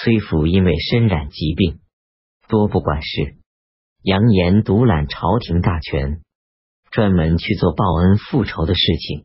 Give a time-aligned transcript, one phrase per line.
[0.00, 1.80] 崔府因为身染疾病，
[2.48, 3.34] 多不管事。
[4.00, 6.20] 扬言独揽朝廷大权，
[6.92, 9.24] 专门去做报恩复仇的事情。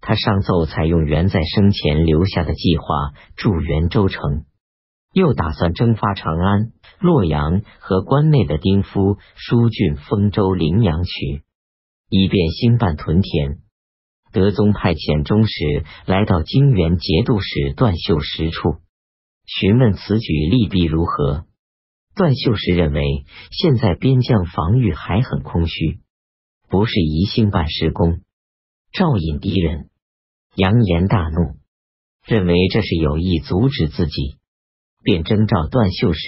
[0.00, 2.84] 他上奏采用元在生前留下的计划，
[3.34, 4.44] 驻袁州城，
[5.12, 6.70] 又打算征发长安、
[7.00, 11.42] 洛阳和关内的丁夫、舒郡、丰州、陵阳渠，
[12.08, 13.58] 以便兴办屯田。
[14.32, 18.76] 德宗派遣中使来到泾原节度使段秀实处，
[19.46, 21.46] 询问此举利弊如何。
[22.14, 26.00] 段秀实认为，现在边疆防御还很空虚，
[26.68, 28.20] 不是宜兴办施工，
[28.92, 29.90] 照引敌人。
[30.54, 31.56] 杨炎大怒，
[32.24, 34.38] 认为这是有意阻止自己，
[35.02, 36.20] 便征召段秀实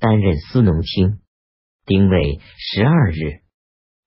[0.00, 1.20] 担任司农卿。
[1.86, 3.42] 丁未十二日，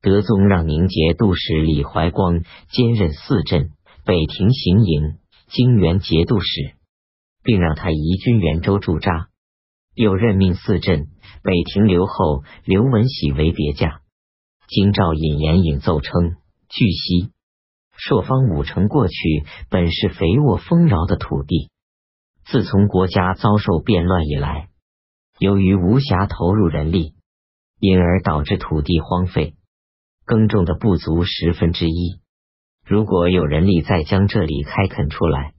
[0.01, 3.71] 德宗让宁节度使李怀光兼任四镇、
[4.05, 5.17] 北庭行营、
[5.47, 6.75] 泾原节度使，
[7.43, 9.29] 并让他移军元州驻扎。
[9.93, 11.07] 又任命四镇。
[11.43, 14.01] 北庭留后刘文喜为别驾。
[14.67, 16.35] 京兆尹严颖奏称：
[16.69, 17.31] 据悉，
[17.97, 19.15] 朔方五城过去
[19.71, 21.71] 本是肥沃丰饶的土地，
[22.45, 24.69] 自从国家遭受变乱以来，
[25.39, 27.15] 由于无暇投入人力，
[27.79, 29.55] 因而导致土地荒废，
[30.25, 32.19] 耕种的不足十分之一。
[32.85, 35.55] 如果有人力再将这里开垦出来，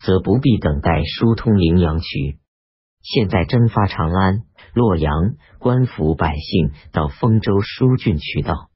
[0.00, 2.38] 则不必等待疏通陵阳渠。
[3.02, 4.42] 现在征发长安。
[4.72, 8.70] 洛阳官府百姓到丰州疏浚渠道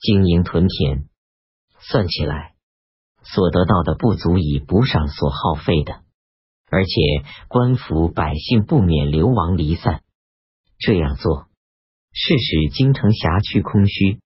[0.00, 1.04] 经营屯田，
[1.78, 2.54] 算起来
[3.22, 6.00] 所得到的不足以补上所耗费的，
[6.68, 6.90] 而且
[7.46, 10.02] 官府百姓不免流亡离散。
[10.78, 11.46] 这样做
[12.12, 14.18] 是使京城辖区空虚，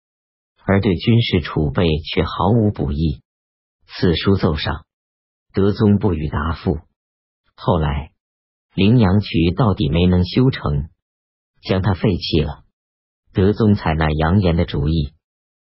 [0.64, 3.20] 而对军事储备却毫无补益。
[3.86, 4.83] 此书奏上，
[5.54, 6.80] 德宗不予答复。
[7.54, 8.10] 后来
[8.74, 10.90] 陵阳渠到底没能修成。
[11.66, 12.64] 将他废弃了。
[13.32, 15.14] 德宗采纳杨炎的主意，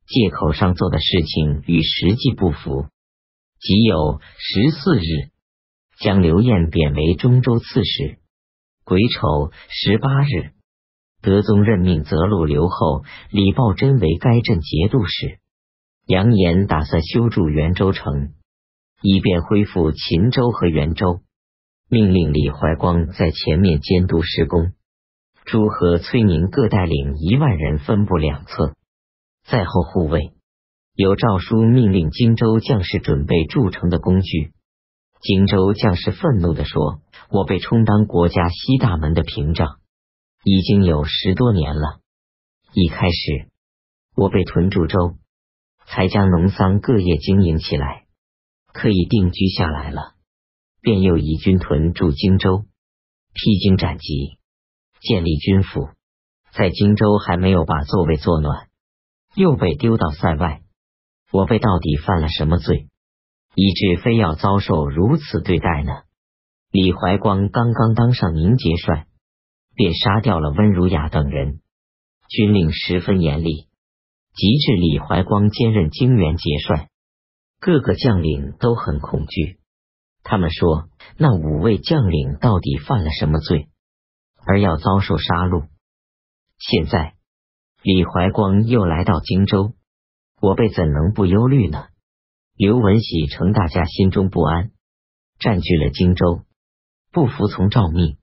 [0.07, 2.89] 借口上做的事情与实际不符。
[3.59, 5.31] 即有十四日，
[5.99, 8.19] 将刘晏贬为中州刺史。
[8.85, 10.53] 癸丑十八日，
[11.23, 15.39] 德宗任命泽路留后李抱真为该镇节度使。
[16.07, 18.35] 杨炎打算修筑元州城，
[19.03, 21.21] 以便恢复秦州和元州。
[21.89, 24.73] 命令李怀光在前面监督施工。
[25.45, 28.75] 朱和崔宁各带领一万人分布两侧，
[29.47, 30.33] 在后护卫。
[30.95, 34.53] 有诏书命令荆州将士准备筑城的工具。
[35.23, 39.79] 荆州将士愤怒地说：“我被充当国家西大门的屏障，
[40.45, 42.01] 已经有十多年了。
[42.75, 43.49] 一开始
[44.15, 45.15] 我被屯驻州，
[45.87, 48.05] 才将农桑各业经营起来，
[48.81, 50.15] 可以定居下来了，
[50.81, 52.65] 便又移军屯驻荆州，
[53.35, 54.39] 披荆斩棘。”
[55.03, 55.89] 建立军府，
[56.53, 58.69] 在荆州还没有把座位坐暖，
[59.35, 60.63] 又被丢到塞外。
[61.33, 62.87] 我被到底犯了什么罪，
[63.57, 65.93] 以致非要遭受如此对待呢？
[66.71, 69.07] 李怀光刚刚当上宁节帅，
[69.75, 71.61] 便杀掉了温如雅等人，
[72.29, 73.67] 军令十分严厉。
[74.35, 76.89] 及至李怀光兼任泾原节帅，
[77.61, 79.59] 各个将领都很恐惧。
[80.23, 83.69] 他们说：“那五位将领到底犯了什么罪？”
[84.47, 85.69] 而要遭受杀戮。
[86.59, 87.15] 现在
[87.83, 89.75] 李怀光又来到荆州，
[90.41, 91.87] 我辈怎能不忧虑呢？
[92.57, 94.71] 刘文喜乘大家心中不安，
[95.39, 96.43] 占据了荆州，
[97.13, 98.19] 不服从诏命，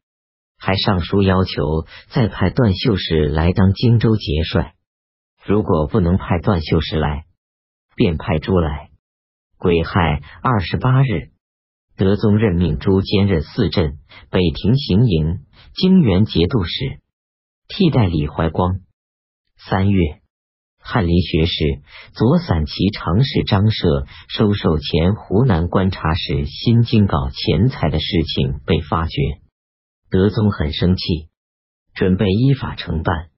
[0.57, 4.75] 还上书要求再派段秀实来当荆州节帅。
[5.45, 7.25] 如果不能派段秀实来，
[7.95, 8.89] 便派朱来。
[9.57, 11.31] 癸亥二十八日。
[11.97, 13.99] 德宗任命朱兼任四镇、
[14.29, 16.99] 北庭行营、泾原节度使，
[17.69, 18.81] 替代李怀光。
[19.57, 20.19] 三月，
[20.77, 21.53] 翰林学士、
[22.13, 29.13] 左散骑常侍张涉收受前湖南观察使新京稿钱财的事情被发觉，
[30.09, 31.29] 德宗很生气，
[31.93, 33.29] 准备依法承办。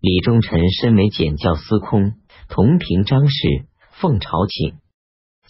[0.00, 2.14] 李忠臣身为检校司空，
[2.48, 4.80] 同平张氏，奉朝请，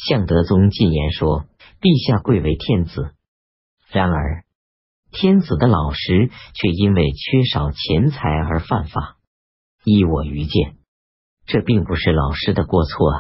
[0.06, 1.46] 向德宗进言说。
[1.82, 3.10] 陛下贵为天子，
[3.90, 4.44] 然而
[5.10, 9.16] 天子的老师却因为缺少钱财而犯法。
[9.84, 10.76] 依我愚见，
[11.44, 13.18] 这并不是老师的过错啊。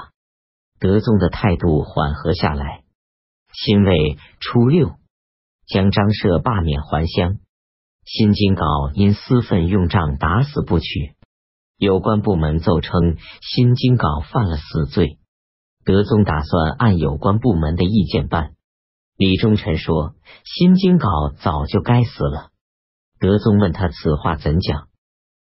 [0.78, 2.84] 德宗的态度缓和下来。
[3.52, 4.92] 辛未初六，
[5.66, 7.38] 将张涉罢免还乡。
[8.04, 11.16] 新京镐因私愤用杖打死不取，
[11.78, 15.18] 有关部门奏称新京镐犯了死罪。
[15.84, 18.54] 德宗打算按有关部门的意见办。
[19.16, 20.14] 李忠臣说
[20.44, 21.08] ：“新京稿
[21.40, 22.50] 早就该死了。”
[23.18, 24.88] 德宗问他此话怎讲？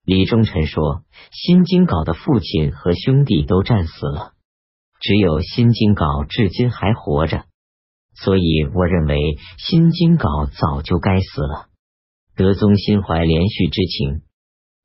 [0.05, 4.32] 李忠臣说：“新京稿的父亲和兄弟都战死了，
[5.00, 7.44] 只有新京稿至今还活着，
[8.14, 9.17] 所以我认为
[9.58, 11.69] 新京稿早就该死了。”
[12.35, 14.23] 德宗心怀连续之情，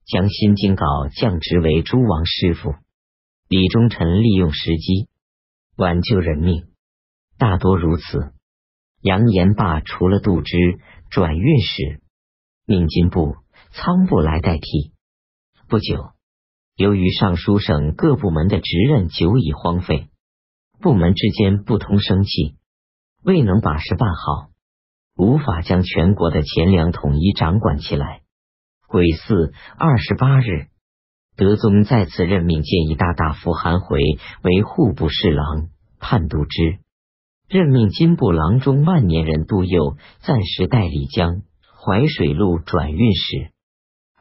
[0.05, 0.85] 将新京稿
[1.15, 2.75] 降职为诸王师傅。
[3.47, 5.07] 李忠臣利用时机
[5.77, 6.65] 挽救人命，
[7.38, 8.33] 大多如此。
[9.00, 10.57] 杨延霸除了度支
[11.12, 12.01] 转运使，
[12.65, 13.35] 命金部、
[13.69, 14.91] 仓部来代替。
[15.68, 16.13] 不久，
[16.75, 20.09] 由于尚书省各部门的职任久已荒废，
[20.81, 22.57] 部门之间不通生气，
[23.24, 24.50] 未能把事办好，
[25.15, 28.24] 无法将全国的钱粮统一掌管起来。
[28.88, 30.69] 癸巳二十八日，
[31.38, 34.00] 德宗再次任命建议大大夫韩回
[34.42, 35.69] 为户部侍郎、
[36.00, 36.80] 判度支，
[37.48, 43.51] 任命金部郎中万年人杜佑暂时代理江淮水路转运使。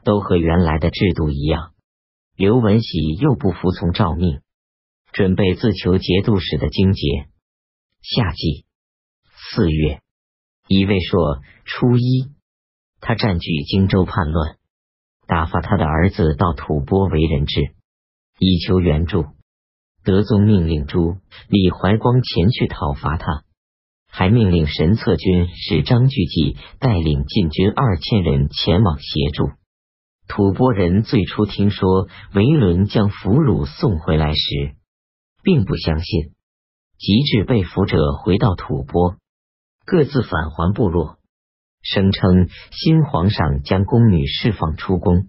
[0.05, 1.73] 都和原来的制度一样，
[2.37, 4.41] 刘文喜又不服从诏命，
[5.11, 7.27] 准备自求节度使的荆节。
[8.03, 8.67] 夏季
[9.55, 10.01] 四月，
[10.69, 12.31] 乙未朔初一，
[13.01, 14.56] 他占据荆州叛乱，
[15.27, 17.75] 打发他的儿子到吐蕃为人质，
[18.39, 19.27] 以求援助。
[20.05, 21.17] 德宗命令朱
[21.49, 23.43] 李怀光前去讨伐他，
[24.09, 29.51] 还命令神策军使张巨济带领禁军二千人前往协助。
[30.29, 34.77] 吐蕃人最初听说维伦将俘虏送回来时，
[35.43, 36.33] 并不相信。
[36.99, 39.17] 及至被俘者回到吐蕃，
[39.85, 41.19] 各自返还部落，
[41.89, 45.29] 声称新皇上将宫女释放出宫，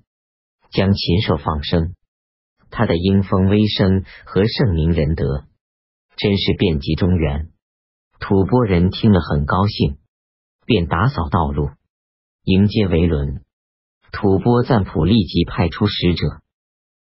[0.71, 1.93] 将禽兽放生。
[2.71, 5.45] 他的英风威声和圣明仁德，
[6.17, 7.49] 真是遍及中原。
[8.19, 9.99] 吐蕃人听了很高兴，
[10.65, 11.69] 便打扫道路，
[12.43, 13.43] 迎接维伦。
[14.11, 16.41] 吐蕃赞普立即派出使者，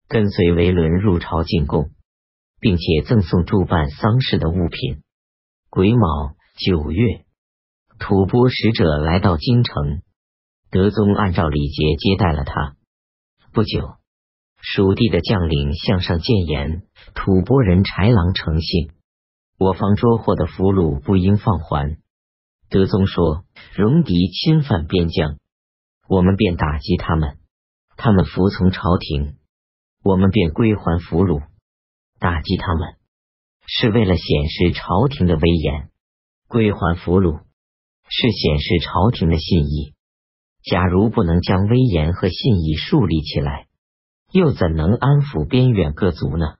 [0.10, 1.92] 跟随维伦入朝进贡，
[2.60, 5.01] 并且赠送诸办丧事的物品。
[5.69, 7.25] 癸卯九月，
[7.97, 10.01] 吐蕃使者来到京城，
[10.69, 12.75] 德宗按照礼节接待了他。
[13.53, 13.95] 不久，
[14.62, 16.83] 蜀地的将领向上谏言：
[17.13, 18.92] 吐蕃人豺狼成性，
[19.57, 21.97] 我方捉获的俘虏不应放还。
[22.69, 23.45] 德宗说：
[23.75, 25.38] 戎狄侵犯边疆。
[26.07, 27.38] 我们便打击他们，
[27.95, 29.38] 他们服从朝廷，
[30.03, 31.41] 我们便归还俘虏。
[32.19, 32.95] 打击他们
[33.68, 35.89] 是为了显示朝廷的威严，
[36.48, 37.44] 归还俘虏
[38.10, 39.94] 是显示朝廷的信义。
[40.63, 43.68] 假如不能将威严和信义树立起来，
[44.31, 46.56] 又怎能安抚边远各族呢？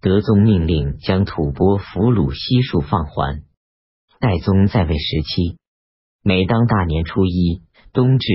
[0.00, 3.42] 德宗命令将吐蕃俘虏悉数放还。
[4.20, 5.58] 代宗在位时期，
[6.22, 7.62] 每当大年初一。
[7.90, 8.28] 冬至、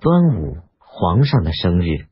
[0.00, 2.06] 端午，皇上的生日，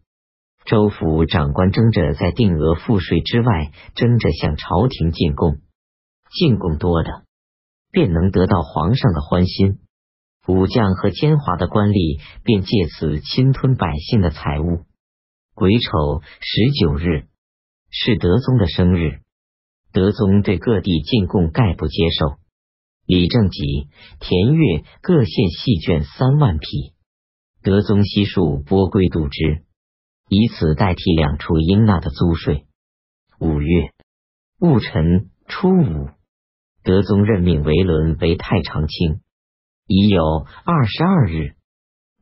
[0.65, 5.59] 州府长官争着在定额赋税之外，争着向朝廷进贡，
[6.33, 7.26] 进贡多的
[7.97, 9.79] 便能得到皇上的欢心，
[10.47, 14.85] 武将和奸猾的官吏便借此侵吞百姓的财物。
[15.55, 17.27] 癸丑十九日
[17.89, 19.23] 是德宗的生日，
[19.95, 22.37] 德宗对各地进贡概不接受。
[23.07, 23.89] 李正吉、
[24.21, 26.93] 田悦各献细绢三万匹，
[27.63, 29.65] 德宗悉数拨归度支，
[30.29, 32.67] 以此代替两处应纳的租税。
[33.41, 33.95] 五月
[34.59, 36.11] 戊辰初五，
[36.87, 39.21] 德宗任命维伦为太常卿。
[39.89, 40.23] 已有
[40.65, 41.57] 二十二日，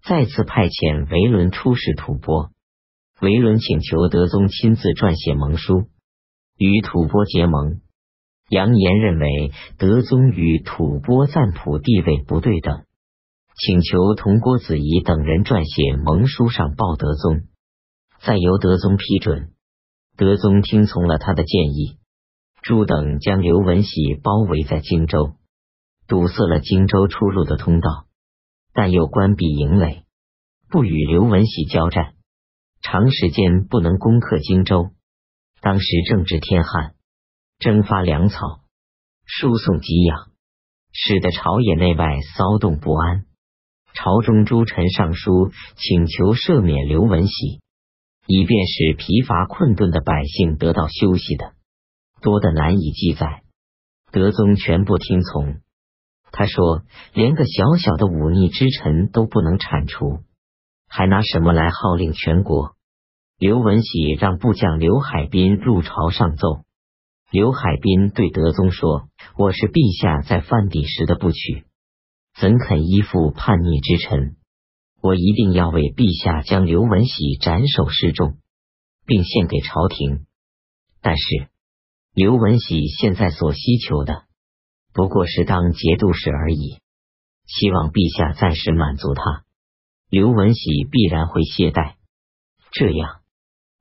[0.02, 2.48] 再次派遣维伦出使吐蕃。
[3.20, 5.84] 维伦请求德宗亲自撰写盟书，
[6.56, 7.82] 与吐蕃结盟。
[8.48, 12.84] 杨炎认为德宗与吐蕃赞普地位不对等，
[13.58, 17.42] 请求同郭子仪等人撰写盟书上报德宗，
[18.22, 19.50] 再由德宗批准。
[20.16, 21.98] 德宗听从了他的建议，
[22.64, 25.34] 朱等将刘文喜包围在荆州，
[26.08, 28.06] 堵塞了荆州出入的通道，
[28.72, 30.04] 但又关闭营垒，
[30.70, 32.14] 不与刘文喜交战，
[32.80, 34.92] 长时间不能攻克荆州。
[35.60, 36.94] 当时正值天旱。
[37.58, 38.60] 征发粮草，
[39.26, 40.30] 输送给养，
[40.90, 43.26] 使得朝野内外骚动不安。
[43.92, 47.60] 朝中诸臣上书请求赦免刘文喜，
[48.26, 51.52] 以便使疲乏困顿的百姓得到休息的，
[52.24, 53.42] 多的难以记载。
[54.10, 55.60] 德宗全部听从。
[56.32, 56.82] 他说
[57.14, 60.24] ：“连个小小的忤逆之臣都不能铲除，
[60.88, 62.74] 还拿什么来号令全国？”
[63.38, 66.64] 刘文喜让部将刘海滨入朝上奏。
[67.30, 71.64] 刘海滨对德宗说：“我是陛下在范邸时的部曲，
[72.40, 74.36] 怎肯依附叛逆之臣？
[75.02, 78.38] 我一定要为陛下将刘文喜斩首示众，
[79.04, 80.26] 并献给朝廷。
[81.02, 81.48] 但是
[82.14, 84.22] 刘文喜现在所希求的
[84.92, 86.78] 不过是当节度使而已，
[87.44, 89.42] 希望陛下暂时满足他，
[90.10, 91.94] 刘文喜必然会懈怠，
[92.70, 93.22] 这样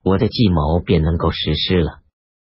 [0.03, 1.99] 我的计谋便能够实施了。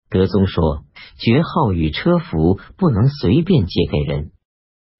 [0.10, 0.86] 德宗说
[1.20, 4.32] ：“爵号与车服不能随便借给人，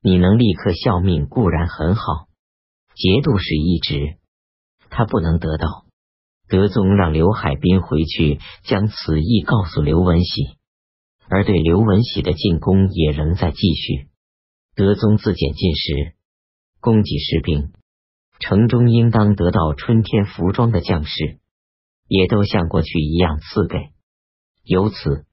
[0.01, 2.03] 你能立刻效命固然很好。
[2.96, 4.17] 节度使一职，
[4.89, 5.86] 他不能得到。”
[6.50, 10.58] 德宗让刘海滨回去将此意告诉刘文喜，
[11.29, 14.10] 而对刘文喜的进攻也仍在继续。
[14.75, 16.15] 德宗自检进时，
[16.79, 17.72] 供给士兵，
[18.39, 21.39] 城中应当得到春天服装的将士，
[22.08, 23.77] 也都像过去一样赐给。
[24.63, 25.25] 由此，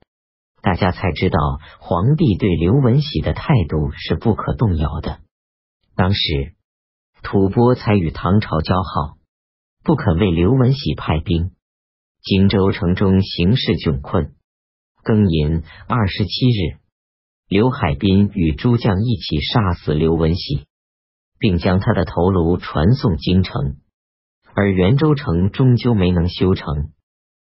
[0.62, 1.38] 大家才知道
[1.80, 5.20] 皇帝对刘文喜的态度是不可动摇的。
[5.96, 6.54] 当时，
[7.22, 9.16] 吐蕃才与唐朝交好，
[9.82, 11.52] 不肯为刘文喜派兵。
[12.22, 14.34] 荆州城中形势窘困。
[15.04, 16.78] 庚寅二十七日，
[17.48, 20.66] 刘海滨与诸将一起杀死刘文喜，
[21.40, 23.78] 并将他的头颅传送京城，
[24.54, 26.92] 而袁州城终究没能修成。